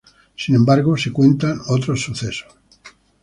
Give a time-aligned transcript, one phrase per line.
[0.35, 2.47] Sin embargo, se cuentan otros sucesos.